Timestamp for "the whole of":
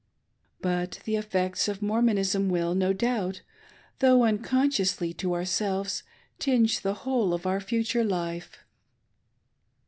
6.81-7.45